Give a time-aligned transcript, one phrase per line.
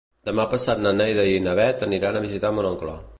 [0.27, 2.99] Demà passat na Neida i na Bet aniran a visitar mon oncle.